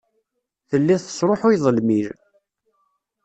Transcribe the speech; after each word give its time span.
Telliḍ 0.69 0.99
tesṛuḥuyeḍ 1.01 1.65
lmil. 1.77 2.09